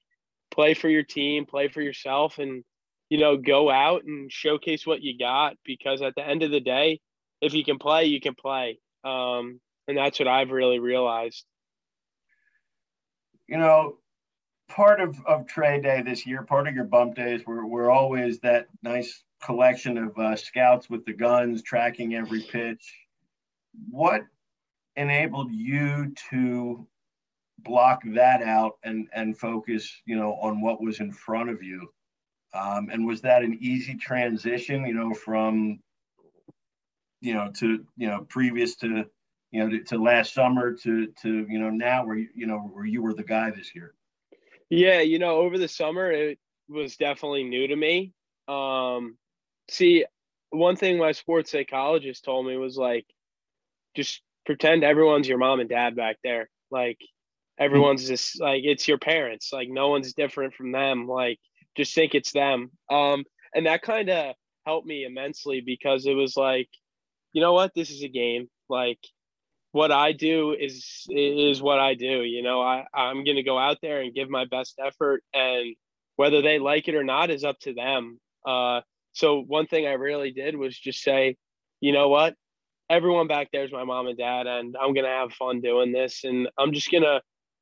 play 0.49 0.73
for 0.73 0.87
your 0.87 1.03
team, 1.03 1.45
play 1.45 1.67
for 1.67 1.81
yourself, 1.81 2.39
and 2.39 2.63
you 3.09 3.17
know, 3.17 3.37
go 3.37 3.69
out 3.69 4.03
and 4.03 4.31
showcase 4.31 4.85
what 4.85 5.01
you 5.01 5.17
got 5.17 5.55
because 5.65 6.01
at 6.01 6.13
the 6.15 6.25
end 6.25 6.43
of 6.43 6.51
the 6.51 6.59
day, 6.59 7.01
if 7.41 7.53
you 7.53 7.63
can 7.63 7.79
play, 7.79 8.05
you 8.05 8.21
can 8.21 8.35
play. 8.35 8.79
Um, 9.03 9.59
and 9.87 9.97
that's 9.97 10.19
what 10.19 10.27
I've 10.27 10.51
really 10.51 10.79
realized. 10.79 11.43
You 13.47 13.57
know, 13.57 13.97
part 14.67 15.01
of, 15.01 15.17
of 15.25 15.47
Trey 15.47 15.81
Day 15.81 16.03
this 16.03 16.27
year, 16.27 16.43
part 16.43 16.67
of 16.67 16.75
your 16.75 16.83
bump 16.83 17.15
days 17.15 17.41
were, 17.45 17.65
were 17.65 17.89
always 17.89 18.39
that 18.41 18.67
nice 18.83 19.23
collection 19.43 19.97
of 19.97 20.17
uh, 20.17 20.35
scouts 20.35 20.89
with 20.89 21.05
the 21.05 21.13
guns 21.13 21.63
tracking 21.63 22.13
every 22.13 22.41
pitch. 22.41 22.93
What 23.89 24.21
enabled 24.95 25.51
you 25.51 26.13
to 26.29 26.85
block 27.59 28.01
that 28.05 28.43
out 28.43 28.73
and, 28.83 29.07
and 29.13 29.37
focus, 29.37 29.91
you 30.05 30.15
know, 30.15 30.33
on 30.33 30.61
what 30.61 30.81
was 30.81 30.99
in 30.99 31.11
front 31.11 31.49
of 31.49 31.63
you? 31.63 31.89
Um, 32.53 32.89
and 32.91 33.05
was 33.05 33.21
that 33.21 33.43
an 33.43 33.57
easy 33.61 33.95
transition, 33.95 34.85
you 34.85 34.93
know, 34.93 35.13
from, 35.13 35.79
you 37.21 37.33
know, 37.33 37.51
to, 37.57 37.85
you 37.95 38.07
know, 38.07 38.25
previous 38.27 38.75
to 38.77 39.05
you 39.51 39.63
know, 39.63 39.69
to, 39.69 39.83
to, 39.85 39.97
last 39.97 40.33
summer 40.33 40.73
to 40.73 41.07
to 41.23 41.45
you 41.49 41.59
know 41.59 41.69
now 41.69 42.05
where 42.05 42.15
you 42.15 42.27
you 42.35 42.45
know 42.45 42.59
where 42.59 42.85
you 42.85 43.01
were 43.01 43.13
the 43.13 43.23
guy 43.23 43.49
this 43.51 43.73
year? 43.73 43.93
Yeah, 44.69 45.01
you 45.01 45.19
know, 45.19 45.37
over 45.37 45.57
the 45.57 45.67
summer 45.67 46.11
it 46.11 46.37
was 46.67 46.95
definitely 46.97 47.43
new 47.43 47.67
to 47.67 47.75
me. 47.75 48.13
Um, 48.47 49.17
see, 49.69 50.05
one 50.51 50.75
thing 50.75 50.97
my 50.97 51.13
sports 51.13 51.51
psychologist 51.51 52.23
told 52.23 52.45
me 52.45 52.57
was 52.57 52.77
like, 52.77 53.05
just 53.95 54.21
pretend 54.45 54.83
everyone's 54.83 55.27
your 55.27 55.39
mom 55.39 55.59
and 55.59 55.69
dad 55.69 55.95
back 55.95 56.17
there. 56.23 56.49
Like 56.69 56.99
everyone's 57.57 58.07
just 58.07 58.39
like 58.39 58.61
it's 58.63 58.87
your 58.87 58.99
parents. 58.99 59.51
Like 59.51 59.69
no 59.69 59.89
one's 59.89 60.13
different 60.13 60.53
from 60.53 60.71
them. 60.71 61.07
Like 61.07 61.39
just 61.79 61.95
think 61.95 62.13
it's 62.13 62.31
them. 62.31 62.71
Um, 62.91 63.23
and 63.55 63.65
that 63.65 63.81
kind 63.81 64.09
of 64.09 64.35
helped 64.65 64.87
me 64.87 65.05
immensely 65.05 65.61
because 65.61 66.05
it 66.05 66.13
was 66.13 66.37
like, 66.37 66.69
you 67.33 67.41
know 67.41 67.53
what, 67.53 67.71
this 67.73 67.89
is 67.89 68.03
a 68.03 68.07
game. 68.07 68.49
Like 68.69 68.99
what 69.71 69.91
I 69.91 70.11
do 70.11 70.55
is 70.59 71.05
is 71.09 71.61
what 71.61 71.79
I 71.79 71.93
do. 71.93 72.23
You 72.23 72.41
know, 72.43 72.61
I 72.61 72.85
I'm 72.93 73.23
gonna 73.23 73.43
go 73.43 73.57
out 73.57 73.77
there 73.81 74.01
and 74.01 74.13
give 74.13 74.29
my 74.29 74.45
best 74.45 74.79
effort, 74.83 75.23
and 75.33 75.75
whether 76.15 76.41
they 76.41 76.59
like 76.59 76.87
it 76.87 76.95
or 76.95 77.03
not 77.03 77.29
is 77.29 77.43
up 77.43 77.59
to 77.61 77.73
them. 77.73 78.19
Uh, 78.45 78.81
so 79.13 79.41
one 79.41 79.67
thing 79.67 79.85
I 79.87 79.93
really 79.93 80.31
did 80.31 80.55
was 80.55 80.77
just 80.77 81.01
say, 81.01 81.35
you 81.81 81.93
know 81.93 82.09
what, 82.09 82.35
everyone 82.89 83.27
back 83.27 83.49
there 83.51 83.63
is 83.63 83.71
my 83.71 83.83
mom 83.83 84.07
and 84.07 84.17
dad, 84.17 84.47
and 84.47 84.75
I'm 84.79 84.93
gonna 84.93 85.07
have 85.07 85.33
fun 85.33 85.61
doing 85.61 85.91
this, 85.91 86.23
and 86.23 86.49
I'm 86.57 86.73
just 86.73 86.91
gonna 86.91 87.21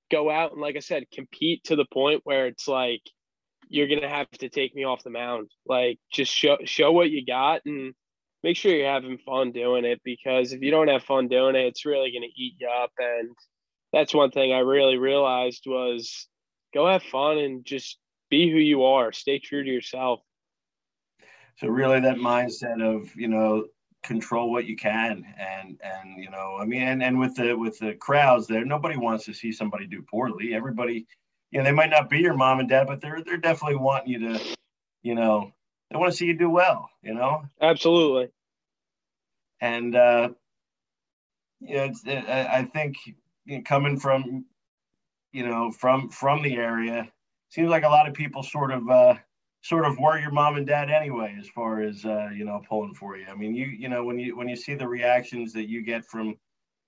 go 0.09 0.29
out 0.29 0.53
and, 0.53 0.61
like 0.61 0.77
I 0.77 0.79
said, 0.79 1.03
compete 1.11 1.63
to 1.65 1.75
the 1.75 1.85
point 1.93 2.21
where 2.23 2.47
it's 2.47 2.67
like 2.67 3.01
you're 3.69 3.87
gonna 3.87 4.09
have 4.09 4.29
to 4.29 4.49
take 4.49 4.75
me 4.75 4.83
off 4.83 5.03
the 5.03 5.09
mound. 5.09 5.49
Like 5.65 5.99
just 6.11 6.33
show 6.33 6.57
show 6.65 6.91
what 6.91 7.09
you 7.09 7.25
got 7.25 7.61
and 7.65 7.93
make 8.43 8.57
sure 8.57 8.75
you're 8.75 8.89
having 8.89 9.17
fun 9.19 9.51
doing 9.51 9.85
it 9.85 10.01
because 10.03 10.53
if 10.53 10.61
you 10.61 10.71
don't 10.71 10.87
have 10.87 11.03
fun 11.03 11.27
doing 11.27 11.55
it, 11.55 11.65
it's 11.65 11.85
really 11.85 12.11
to 12.11 12.41
eat 12.41 12.55
you 12.59 12.69
up. 12.69 12.91
And 12.97 13.29
that's 13.91 14.13
one 14.13 14.31
thing 14.31 14.53
I 14.53 14.59
really 14.59 14.97
realized 14.97 15.63
was 15.65 16.27
go 16.73 16.87
have 16.87 17.03
fun 17.03 17.37
and 17.37 17.65
just 17.65 17.97
be 18.29 18.51
who 18.51 18.57
you 18.57 18.83
are. 18.83 19.11
Stay 19.11 19.39
true 19.39 19.63
to 19.63 19.69
yourself. 19.69 20.19
So 21.57 21.67
really, 21.67 21.99
that 22.01 22.17
mindset 22.17 22.81
of 22.81 23.15
you 23.15 23.27
know 23.27 23.65
control 24.03 24.51
what 24.51 24.65
you 24.65 24.77
can 24.77 25.25
and 25.37 25.77
and 25.83 26.23
you 26.23 26.29
know 26.29 26.55
i 26.61 26.65
mean 26.65 26.81
and, 26.81 27.03
and 27.03 27.19
with 27.19 27.35
the 27.35 27.53
with 27.53 27.77
the 27.79 27.93
crowds 27.95 28.47
there 28.47 28.63
nobody 28.63 28.95
wants 28.95 29.25
to 29.25 29.33
see 29.33 29.51
somebody 29.51 29.85
do 29.85 30.01
poorly 30.09 30.53
everybody 30.53 31.05
you 31.51 31.59
know 31.59 31.65
they 31.65 31.71
might 31.71 31.89
not 31.89 32.09
be 32.09 32.19
your 32.19 32.35
mom 32.35 32.59
and 32.59 32.69
dad 32.69 32.87
but 32.87 33.01
they're 33.01 33.23
they're 33.23 33.37
definitely 33.37 33.77
wanting 33.77 34.11
you 34.11 34.19
to 34.19 34.55
you 35.03 35.15
know 35.15 35.51
they 35.89 35.97
want 35.97 36.11
to 36.11 36.17
see 36.17 36.25
you 36.25 36.37
do 36.37 36.49
well 36.49 36.89
you 37.01 37.13
know 37.13 37.43
absolutely 37.61 38.29
and 39.61 39.95
uh, 39.95 40.29
you 41.59 41.75
know, 41.75 41.83
it's, 41.85 42.03
it, 42.05 42.25
I 42.29 42.63
think 42.63 42.97
you 43.45 43.57
know, 43.57 43.63
coming 43.65 43.99
from 43.99 44.45
you 45.31 45.47
know 45.47 45.71
from 45.71 46.09
from 46.09 46.43
the 46.43 46.55
area, 46.55 47.09
seems 47.49 47.69
like 47.69 47.83
a 47.83 47.89
lot 47.89 48.07
of 48.07 48.13
people 48.13 48.43
sort 48.43 48.71
of 48.71 48.89
uh, 48.89 49.15
sort 49.61 49.85
of 49.85 49.97
were 49.99 50.19
your 50.19 50.31
mom 50.31 50.57
and 50.57 50.67
dad 50.67 50.89
anyway, 50.89 51.35
as 51.39 51.47
far 51.49 51.81
as 51.81 52.05
uh, 52.05 52.29
you 52.33 52.45
know 52.45 52.61
pulling 52.67 52.93
for 52.93 53.17
you. 53.17 53.25
I 53.27 53.35
mean, 53.35 53.55
you 53.55 53.65
you 53.65 53.89
know 53.89 54.03
when 54.03 54.19
you 54.19 54.37
when 54.37 54.47
you 54.47 54.55
see 54.55 54.75
the 54.75 54.87
reactions 54.87 55.53
that 55.53 55.67
you 55.67 55.83
get 55.83 56.05
from 56.05 56.37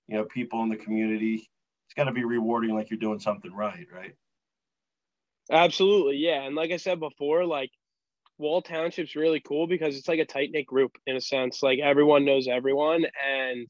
you 0.06 0.16
know 0.16 0.24
people 0.24 0.62
in 0.62 0.68
the 0.68 0.76
community, 0.76 1.48
it's 1.86 1.94
got 1.96 2.04
to 2.04 2.12
be 2.12 2.24
rewarding, 2.24 2.74
like 2.74 2.90
you're 2.90 2.98
doing 2.98 3.18
something 3.18 3.52
right, 3.52 3.86
right? 3.92 4.14
Absolutely, 5.50 6.16
yeah. 6.16 6.42
And 6.42 6.54
like 6.54 6.70
I 6.70 6.76
said 6.76 7.00
before, 7.00 7.44
like 7.44 7.70
Wall 8.38 8.62
Township's 8.62 9.16
really 9.16 9.40
cool 9.40 9.66
because 9.66 9.96
it's 9.96 10.08
like 10.08 10.20
a 10.20 10.24
tight 10.24 10.50
knit 10.52 10.66
group 10.66 10.92
in 11.06 11.16
a 11.16 11.20
sense. 11.20 11.62
Like 11.62 11.78
everyone 11.80 12.24
knows 12.24 12.48
everyone, 12.48 13.04
and 13.26 13.66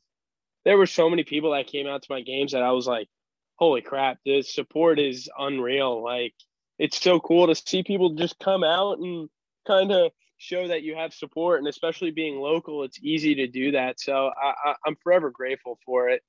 there 0.64 0.78
were 0.78 0.87
so 0.87 1.08
many 1.08 1.25
people 1.25 1.52
that 1.52 1.66
came 1.66 1.87
out 1.87 2.02
to 2.02 2.12
my 2.12 2.20
games 2.20 2.52
that 2.52 2.62
I 2.62 2.72
was 2.72 2.87
like, 2.87 3.08
"Holy 3.56 3.80
crap! 3.80 4.18
The 4.25 4.42
support 4.42 4.99
is 4.99 5.28
unreal!" 5.38 6.02
Like 6.02 6.34
it's 6.78 7.00
so 7.00 7.18
cool 7.18 7.46
to 7.46 7.54
see 7.54 7.82
people 7.82 8.14
just 8.14 8.38
come 8.38 8.62
out 8.62 8.99
and 8.99 9.28
kind 9.66 9.90
of 9.90 10.12
show 10.38 10.68
that 10.68 10.82
you 10.82 10.96
have 10.96 11.12
support, 11.12 11.58
and 11.58 11.68
especially 11.68 12.10
being 12.10 12.37
local, 12.37 12.82
it's 12.84 12.99
easy 13.02 13.34
to 13.37 13.46
do 13.46 13.72
that. 13.72 14.00
So 14.00 14.30
I, 14.37 14.75
I'm 14.87 14.96
forever 15.02 15.30
grateful 15.30 15.78
for 15.84 16.08
it. 16.08 16.22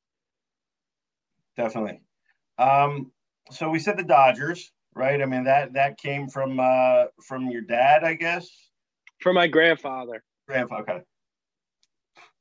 Definitely. 1.55 2.01
Um, 2.57 3.11
so 3.51 3.69
we 3.69 3.79
said 3.79 3.97
the 3.97 4.03
Dodgers 4.03 4.71
right? 4.95 5.21
I 5.21 5.25
mean 5.25 5.43
that 5.45 5.73
that 5.73 5.97
came 5.97 6.27
from 6.27 6.59
uh 6.59 7.05
from 7.25 7.49
your 7.49 7.61
dad, 7.61 8.03
I 8.03 8.15
guess. 8.15 8.49
From 9.19 9.35
my 9.35 9.47
grandfather. 9.47 10.23
Grandfather, 10.47 10.81
okay. 10.83 11.01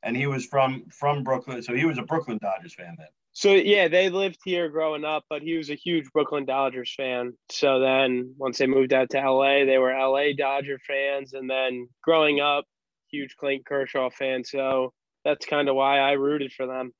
And 0.02 0.16
he 0.16 0.26
was 0.26 0.46
from 0.46 0.84
from 0.90 1.22
Brooklyn, 1.22 1.62
so 1.62 1.74
he 1.74 1.84
was 1.84 1.98
a 1.98 2.02
Brooklyn 2.02 2.38
Dodgers 2.40 2.74
fan 2.74 2.94
then. 2.98 3.08
So 3.32 3.52
yeah, 3.52 3.88
they 3.88 4.10
lived 4.10 4.40
here 4.44 4.68
growing 4.68 5.04
up, 5.04 5.24
but 5.30 5.42
he 5.42 5.56
was 5.56 5.70
a 5.70 5.74
huge 5.74 6.10
Brooklyn 6.12 6.44
Dodgers 6.44 6.92
fan. 6.96 7.32
So 7.50 7.78
then 7.78 8.34
once 8.38 8.58
they 8.58 8.66
moved 8.66 8.92
out 8.92 9.10
to 9.10 9.18
LA, 9.18 9.64
they 9.64 9.78
were 9.78 9.92
LA 9.92 10.32
Dodger 10.36 10.78
fans, 10.86 11.32
and 11.34 11.48
then 11.48 11.88
growing 12.02 12.40
up, 12.40 12.64
huge 13.10 13.36
Clayton 13.36 13.64
Kershaw 13.66 14.10
fan. 14.10 14.44
So 14.44 14.92
that's 15.24 15.46
kind 15.46 15.68
of 15.68 15.76
why 15.76 15.98
I 15.98 16.12
rooted 16.12 16.52
for 16.52 16.66
them. 16.66 16.92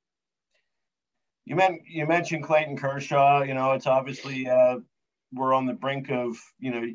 You 1.47 1.57
meant 1.57 1.81
you 1.89 2.07
mentioned 2.07 2.45
Clayton 2.45 2.77
Kershaw. 2.77 3.43
You 3.43 3.55
know, 3.55 3.73
it's 3.73 3.87
obviously 3.87 4.49
uh, 4.49 4.79
we're 5.33 5.55
on 5.55 5.67
the 5.67 5.73
brink 5.73 6.11
of 6.11 6.37
you 6.59 6.71
know 6.71 6.87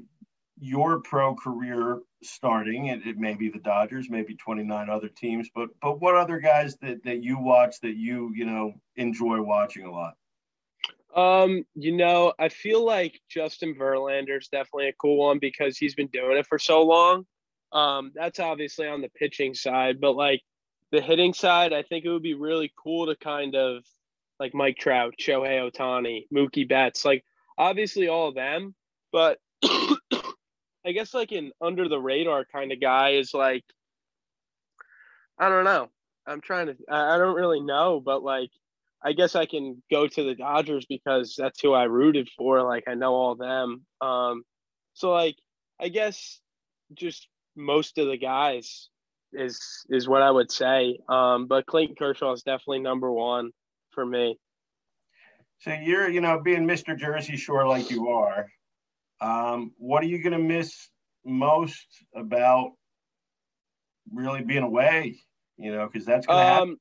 your 0.57 1.01
pro 1.01 1.35
career 1.35 1.99
starting. 2.23 2.87
It, 2.87 3.05
it 3.05 3.17
may 3.17 3.33
be 3.33 3.49
the 3.49 3.59
Dodgers, 3.59 4.09
maybe 4.09 4.35
29 4.35 4.89
other 4.89 5.09
teams, 5.09 5.49
but 5.53 5.69
but 5.81 5.99
what 6.01 6.15
other 6.15 6.39
guys 6.39 6.77
that 6.77 7.03
that 7.03 7.23
you 7.23 7.39
watch 7.39 7.79
that 7.81 7.95
you 7.95 8.31
you 8.35 8.45
know 8.45 8.73
enjoy 8.95 9.41
watching 9.41 9.85
a 9.85 9.91
lot? 9.91 10.15
Um, 11.15 11.65
you 11.75 11.95
know, 11.95 12.33
I 12.37 12.49
feel 12.49 12.85
like 12.85 13.21
Justin 13.29 13.73
Verlander 13.75 14.37
is 14.37 14.49
definitely 14.49 14.89
a 14.89 14.93
cool 14.93 15.17
one 15.17 15.39
because 15.39 15.77
he's 15.77 15.95
been 15.95 16.07
doing 16.07 16.37
it 16.37 16.45
for 16.45 16.59
so 16.59 16.83
long. 16.83 17.25
Um, 17.71 18.11
that's 18.13 18.39
obviously 18.39 18.87
on 18.87 19.01
the 19.01 19.09
pitching 19.09 19.53
side, 19.53 20.01
but 20.01 20.15
like 20.15 20.41
the 20.91 21.01
hitting 21.01 21.33
side, 21.33 21.71
I 21.71 21.83
think 21.83 22.03
it 22.03 22.09
would 22.09 22.21
be 22.21 22.33
really 22.33 22.71
cool 22.81 23.05
to 23.07 23.15
kind 23.15 23.55
of 23.55 23.83
like 24.39 24.53
Mike 24.53 24.77
Trout, 24.77 25.15
Shohei 25.19 25.71
Ohtani, 25.71 26.25
Mookie 26.33 26.67
Betts, 26.67 27.05
like 27.05 27.23
obviously 27.57 28.07
all 28.07 28.29
of 28.29 28.35
them, 28.35 28.75
but 29.11 29.39
I 29.63 30.91
guess 30.93 31.13
like 31.13 31.31
an 31.31 31.51
under 31.61 31.89
the 31.89 31.99
radar 31.99 32.45
kind 32.45 32.71
of 32.71 32.79
guy 32.79 33.11
is 33.11 33.33
like 33.33 33.63
I 35.37 35.49
don't 35.49 35.65
know. 35.65 35.89
I'm 36.27 36.41
trying 36.41 36.67
to 36.67 36.75
I 36.89 37.17
don't 37.17 37.35
really 37.35 37.61
know, 37.61 38.01
but 38.03 38.23
like 38.23 38.51
I 39.03 39.13
guess 39.13 39.35
I 39.35 39.45
can 39.45 39.81
go 39.91 40.07
to 40.07 40.23
the 40.23 40.35
Dodgers 40.35 40.85
because 40.87 41.35
that's 41.37 41.61
who 41.61 41.73
I 41.73 41.83
rooted 41.83 42.29
for. 42.37 42.63
Like 42.63 42.85
I 42.87 42.95
know 42.95 43.13
all 43.13 43.35
them. 43.35 43.85
Um 44.01 44.43
so 44.93 45.11
like 45.11 45.35
I 45.79 45.89
guess 45.89 46.39
just 46.93 47.27
most 47.55 47.97
of 47.97 48.07
the 48.07 48.17
guys 48.17 48.89
is 49.33 49.59
is 49.89 50.07
what 50.07 50.21
I 50.21 50.31
would 50.31 50.51
say. 50.51 50.99
Um 51.09 51.47
but 51.47 51.65
Clayton 51.65 51.95
Kershaw 51.97 52.31
is 52.33 52.43
definitely 52.43 52.79
number 52.79 53.11
one 53.11 53.51
for 53.91 54.05
me. 54.05 54.37
So 55.65 55.73
you're, 55.73 56.07
you 56.07 56.21
know, 56.21 56.39
being 56.39 56.67
Mr. 56.67 56.95
Jersey 56.95 57.37
Shore 57.37 57.67
like 57.67 57.89
you 57.89 58.09
are, 58.09 58.45
um, 59.19 59.71
what 59.79 60.03
are 60.03 60.05
you 60.05 60.21
going 60.21 60.33
to 60.33 60.37
miss 60.37 60.89
most 61.25 61.87
about 62.15 62.73
really 64.13 64.43
being 64.43 64.61
away? 64.61 65.17
You 65.57 65.71
know, 65.71 65.87
because 65.91 66.05
that's 66.05 66.27
going 66.27 66.37
to 66.37 66.45
um, 66.45 66.53
happen. 66.53 66.77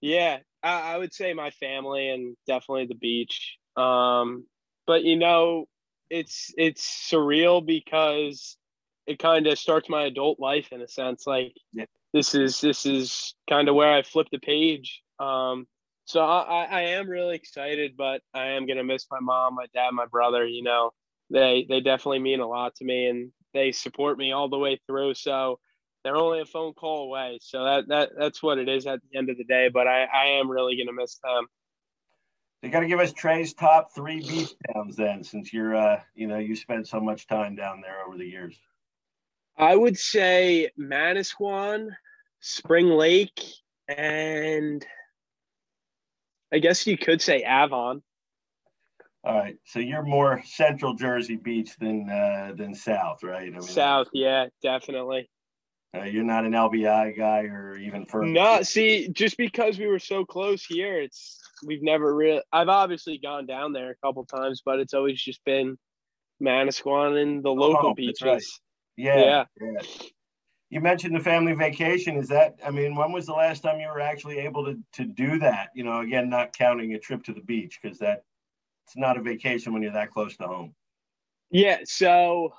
Yeah, 0.00 0.38
I, 0.62 0.94
I, 0.94 0.98
would 0.98 1.12
say 1.12 1.34
my 1.34 1.50
family 1.50 2.10
and 2.10 2.36
definitely 2.46 2.86
the 2.86 2.94
beach. 2.94 3.56
Um, 3.76 4.46
but 4.86 5.02
you 5.02 5.16
know, 5.16 5.64
it's 6.08 6.54
it's 6.56 7.10
surreal 7.12 7.66
because 7.66 8.56
it 9.08 9.18
kind 9.18 9.48
of 9.48 9.58
starts 9.58 9.88
my 9.88 10.04
adult 10.04 10.38
life 10.38 10.68
in 10.70 10.80
a 10.80 10.86
sense. 10.86 11.26
Like 11.26 11.54
yeah. 11.72 11.86
this 12.12 12.36
is 12.36 12.60
this 12.60 12.86
is 12.86 13.34
kind 13.50 13.68
of 13.68 13.74
where 13.74 13.92
I 13.92 14.02
flip 14.02 14.28
the 14.30 14.38
page. 14.38 15.02
Um, 15.18 15.66
so 16.06 16.20
I, 16.24 16.64
I 16.64 16.80
am 16.82 17.10
really 17.10 17.34
excited, 17.34 17.96
but 17.96 18.22
I 18.32 18.50
am 18.50 18.66
gonna 18.66 18.84
miss 18.84 19.06
my 19.10 19.18
mom, 19.20 19.56
my 19.56 19.66
dad, 19.74 19.90
my 19.92 20.06
brother. 20.06 20.46
You 20.46 20.62
know, 20.62 20.92
they 21.30 21.66
they 21.68 21.80
definitely 21.80 22.20
mean 22.20 22.40
a 22.40 22.46
lot 22.46 22.76
to 22.76 22.84
me, 22.84 23.06
and 23.06 23.32
they 23.52 23.72
support 23.72 24.16
me 24.16 24.30
all 24.30 24.48
the 24.48 24.58
way 24.58 24.80
through. 24.86 25.14
So 25.14 25.58
they're 26.04 26.16
only 26.16 26.40
a 26.40 26.46
phone 26.46 26.74
call 26.74 27.04
away. 27.04 27.40
So 27.42 27.64
that 27.64 27.88
that 27.88 28.10
that's 28.16 28.40
what 28.40 28.58
it 28.58 28.68
is 28.68 28.86
at 28.86 29.00
the 29.10 29.18
end 29.18 29.30
of 29.30 29.36
the 29.36 29.44
day. 29.44 29.68
But 29.68 29.88
I 29.88 30.04
I 30.04 30.24
am 30.38 30.48
really 30.48 30.76
gonna 30.76 30.96
miss 30.96 31.18
them. 31.18 31.46
You 32.62 32.70
got 32.70 32.80
to 32.80 32.88
give 32.88 33.00
us 33.00 33.12
Trey's 33.12 33.52
top 33.52 33.92
three 33.94 34.20
beach 34.20 34.54
towns 34.72 34.96
then, 34.96 35.22
since 35.24 35.52
you're 35.52 35.74
uh 35.74 36.00
you 36.14 36.28
know 36.28 36.38
you 36.38 36.54
spent 36.54 36.86
so 36.86 37.00
much 37.00 37.26
time 37.26 37.56
down 37.56 37.80
there 37.80 38.06
over 38.06 38.16
the 38.16 38.26
years. 38.26 38.56
I 39.58 39.74
would 39.74 39.98
say 39.98 40.70
Manasquan, 40.78 41.88
Spring 42.40 42.88
Lake, 42.88 43.40
and 43.88 44.86
I 46.56 46.58
guess 46.58 46.86
you 46.86 46.96
could 46.96 47.20
say 47.20 47.44
Avon. 47.46 48.02
All 49.22 49.34
right, 49.34 49.58
so 49.66 49.78
you're 49.78 50.02
more 50.02 50.40
Central 50.46 50.94
Jersey 50.94 51.36
Beach 51.36 51.76
than 51.78 52.08
uh, 52.08 52.54
than 52.56 52.74
South, 52.74 53.22
right? 53.22 53.42
I 53.42 53.50
mean, 53.50 53.60
South, 53.60 54.06
yeah, 54.14 54.46
definitely. 54.62 55.28
Uh, 55.94 56.04
you're 56.04 56.24
not 56.24 56.46
an 56.46 56.52
LBI 56.52 57.14
guy 57.14 57.40
or 57.40 57.76
even 57.76 58.06
for 58.06 58.22
No, 58.22 58.62
see, 58.62 59.08
just 59.08 59.36
because 59.36 59.78
we 59.78 59.86
were 59.86 59.98
so 59.98 60.24
close 60.24 60.64
here, 60.64 60.98
it's 60.98 61.38
we've 61.66 61.82
never 61.82 62.14
really. 62.14 62.40
I've 62.50 62.70
obviously 62.70 63.18
gone 63.18 63.44
down 63.44 63.74
there 63.74 63.90
a 63.90 63.96
couple 64.06 64.24
times, 64.24 64.62
but 64.64 64.78
it's 64.78 64.94
always 64.94 65.20
just 65.20 65.44
been 65.44 65.76
Manasquan 66.42 67.20
and 67.20 67.44
the 67.44 67.50
local 67.50 67.90
Oh, 67.90 67.94
beaches. 67.94 68.22
right. 68.22 68.42
Yeah, 68.96 69.18
Yeah. 69.18 69.44
yeah. 69.60 69.82
You 70.70 70.80
mentioned 70.80 71.14
the 71.14 71.20
family 71.20 71.52
vacation. 71.52 72.16
Is 72.16 72.28
that? 72.28 72.56
I 72.64 72.70
mean, 72.70 72.96
when 72.96 73.12
was 73.12 73.26
the 73.26 73.32
last 73.32 73.62
time 73.62 73.78
you 73.78 73.88
were 73.88 74.00
actually 74.00 74.38
able 74.38 74.64
to 74.64 74.78
to 74.94 75.04
do 75.04 75.38
that? 75.38 75.70
You 75.74 75.84
know, 75.84 76.00
again, 76.00 76.28
not 76.28 76.52
counting 76.52 76.94
a 76.94 76.98
trip 76.98 77.22
to 77.24 77.32
the 77.32 77.40
beach 77.40 77.78
because 77.80 77.98
that 77.98 78.24
it's 78.86 78.96
not 78.96 79.16
a 79.16 79.22
vacation 79.22 79.72
when 79.72 79.82
you're 79.82 79.92
that 79.92 80.12
close 80.12 80.36
to 80.38 80.44
home. 80.44 80.74
Yeah, 81.50 81.80
so 81.84 82.52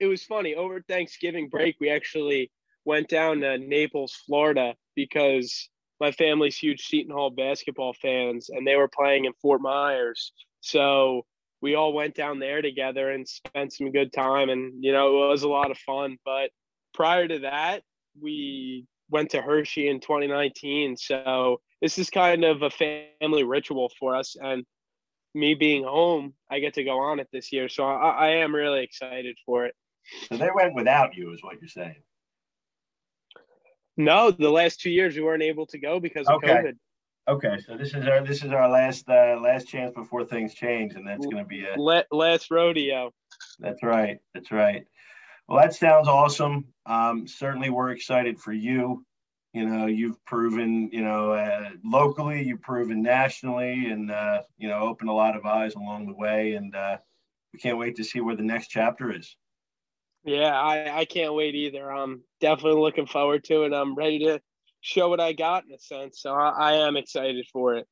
it 0.00 0.06
was 0.06 0.24
funny. 0.24 0.54
Over 0.54 0.82
Thanksgiving 0.82 1.48
break, 1.48 1.76
we 1.80 1.90
actually 1.90 2.50
went 2.84 3.08
down 3.08 3.40
to 3.40 3.58
Naples, 3.58 4.20
Florida, 4.26 4.74
because 4.96 5.68
my 6.00 6.10
family's 6.10 6.56
huge 6.56 6.86
Seton 6.86 7.12
Hall 7.12 7.30
basketball 7.30 7.94
fans, 7.94 8.50
and 8.50 8.66
they 8.66 8.74
were 8.74 8.88
playing 8.88 9.24
in 9.26 9.32
Fort 9.40 9.60
Myers. 9.60 10.32
So 10.60 11.24
we 11.60 11.76
all 11.76 11.92
went 11.92 12.16
down 12.16 12.40
there 12.40 12.60
together 12.60 13.10
and 13.10 13.26
spent 13.26 13.72
some 13.72 13.92
good 13.92 14.12
time, 14.12 14.50
and 14.50 14.82
you 14.82 14.92
know 14.92 15.24
it 15.24 15.28
was 15.28 15.44
a 15.44 15.48
lot 15.48 15.70
of 15.70 15.78
fun. 15.78 16.18
But 16.24 16.50
prior 16.94 17.28
to 17.28 17.40
that, 17.40 17.82
we 18.20 18.86
went 19.10 19.30
to 19.30 19.42
Hershey 19.42 19.88
in 19.88 20.00
2019. 20.00 20.96
So 20.96 21.60
this 21.80 21.98
is 21.98 22.10
kind 22.10 22.44
of 22.44 22.62
a 22.62 22.70
family 22.70 23.44
ritual 23.44 23.90
for 23.98 24.16
us, 24.16 24.36
and 24.40 24.64
me 25.34 25.54
being 25.54 25.84
home, 25.84 26.34
I 26.50 26.58
get 26.58 26.74
to 26.74 26.84
go 26.84 26.98
on 26.98 27.20
it 27.20 27.28
this 27.32 27.52
year. 27.52 27.68
So 27.68 27.84
I, 27.84 28.10
I 28.10 28.28
am 28.36 28.54
really 28.54 28.82
excited 28.82 29.38
for 29.46 29.66
it. 29.66 29.74
So 30.28 30.36
they 30.36 30.50
went 30.54 30.74
without 30.74 31.16
you, 31.16 31.32
is 31.32 31.42
what 31.42 31.60
you're 31.60 31.68
saying. 31.68 32.02
No, 33.96 34.30
the 34.30 34.50
last 34.50 34.80
two 34.80 34.90
years 34.90 35.14
we 35.16 35.22
weren't 35.22 35.42
able 35.42 35.66
to 35.66 35.78
go 35.78 36.00
because 36.00 36.28
of 36.28 36.36
Okay. 36.36 36.48
COVID. 36.48 36.76
Okay, 37.28 37.58
so 37.64 37.76
this 37.76 37.94
is 37.94 38.04
our 38.04 38.24
this 38.24 38.42
is 38.42 38.50
our 38.50 38.68
last 38.68 39.08
uh, 39.08 39.38
last 39.40 39.68
chance 39.68 39.94
before 39.94 40.24
things 40.24 40.54
change, 40.54 40.94
and 40.94 41.06
that's 41.06 41.24
going 41.24 41.36
to 41.36 41.44
be 41.44 41.64
a 41.64 41.78
La- 41.78 42.02
last 42.10 42.50
rodeo. 42.50 43.12
That's 43.60 43.80
right. 43.82 44.18
That's 44.34 44.50
right. 44.50 44.84
Well, 45.48 45.60
that 45.60 45.74
sounds 45.74 46.08
awesome. 46.08 46.66
Um, 46.86 47.26
certainly, 47.26 47.70
we're 47.70 47.90
excited 47.90 48.40
for 48.40 48.52
you. 48.52 49.04
You 49.52 49.66
know, 49.66 49.86
you've 49.86 50.24
proven, 50.24 50.88
you 50.92 51.02
know, 51.02 51.32
uh, 51.32 51.70
locally, 51.84 52.42
you've 52.42 52.62
proven 52.62 53.02
nationally, 53.02 53.90
and 53.90 54.10
uh, 54.10 54.42
you 54.56 54.68
know, 54.68 54.80
opened 54.80 55.10
a 55.10 55.14
lot 55.14 55.36
of 55.36 55.44
eyes 55.44 55.74
along 55.74 56.06
the 56.06 56.14
way. 56.14 56.54
And 56.54 56.74
uh, 56.74 56.96
we 57.52 57.58
can't 57.58 57.78
wait 57.78 57.96
to 57.96 58.04
see 58.04 58.20
where 58.20 58.36
the 58.36 58.42
next 58.42 58.68
chapter 58.68 59.14
is. 59.14 59.36
Yeah, 60.24 60.58
I, 60.58 61.00
I 61.00 61.04
can't 61.04 61.34
wait 61.34 61.54
either. 61.54 61.92
I'm 61.92 62.22
definitely 62.40 62.80
looking 62.80 63.06
forward 63.06 63.44
to 63.44 63.64
it. 63.64 63.72
I'm 63.72 63.94
ready 63.94 64.20
to 64.20 64.40
show 64.80 65.08
what 65.08 65.20
I 65.20 65.32
got 65.32 65.64
in 65.64 65.72
a 65.72 65.78
sense. 65.78 66.20
So 66.20 66.32
I, 66.32 66.50
I 66.50 66.72
am 66.86 66.96
excited 66.96 67.46
for 67.52 67.74
it. 67.74 67.86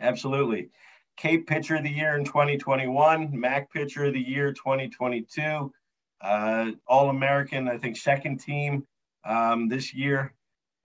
Absolutely. 0.00 0.70
Cape 1.16 1.46
Pitcher 1.46 1.76
of 1.76 1.82
the 1.82 1.90
Year 1.90 2.16
in 2.16 2.24
2021, 2.24 3.32
MAAC 3.32 3.66
Pitcher 3.70 4.04
of 4.06 4.14
the 4.14 4.20
Year 4.20 4.52
2022, 4.52 5.72
uh, 6.22 6.70
All 6.86 7.10
American, 7.10 7.68
I 7.68 7.78
think, 7.78 7.96
second 7.96 8.38
team 8.38 8.86
um, 9.24 9.68
this 9.68 9.92
year. 9.94 10.34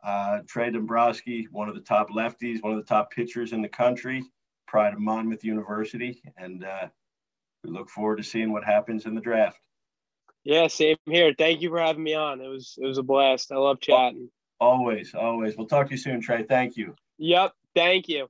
Uh, 0.04 0.40
Trey 0.48 0.70
Dombrowski, 0.70 1.48
one 1.52 1.70
of 1.70 1.76
the 1.76 1.82
top 1.82 2.10
lefties, 2.10 2.62
one 2.62 2.72
of 2.72 2.78
the 2.78 2.86
top 2.86 3.12
pitchers 3.12 3.52
in 3.52 3.62
the 3.62 3.68
country, 3.68 4.24
pride 4.68 4.94
of 4.94 5.00
Monmouth 5.00 5.44
University. 5.44 6.22
And 6.38 6.64
uh, 6.64 6.88
we 7.64 7.72
look 7.72 7.90
forward 7.90 8.18
to 8.18 8.24
seeing 8.24 8.52
what 8.52 8.64
happens 8.64 9.06
in 9.06 9.16
the 9.16 9.22
draft. 9.22 9.60
Yeah, 10.44 10.68
same 10.68 10.96
here. 11.06 11.34
Thank 11.38 11.62
you 11.62 11.70
for 11.70 11.80
having 11.80 12.04
me 12.04 12.14
on. 12.14 12.40
It 12.40 12.48
was 12.48 12.78
it 12.82 12.86
was 12.86 12.98
a 12.98 13.04
blast. 13.04 13.52
I 13.52 13.56
love 13.58 13.82
chatting. 13.82 14.30
Always, 14.62 15.14
always. 15.14 15.58
We'll 15.58 15.68
talk 15.68 15.88
to 15.88 15.92
you 15.92 15.98
soon, 15.98 16.22
Trey. 16.22 16.44
Thank 16.44 16.78
you. 16.78 16.96
Yep. 17.18 17.54
Thank 17.76 18.08
you. 18.08 18.28